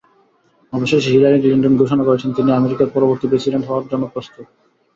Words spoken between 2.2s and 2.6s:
তিনি